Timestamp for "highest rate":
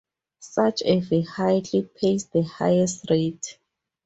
2.41-3.59